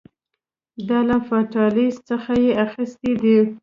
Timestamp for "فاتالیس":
1.29-1.95